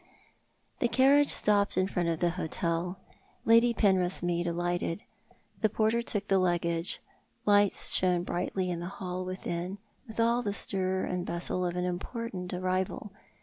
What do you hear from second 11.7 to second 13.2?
an important arrival.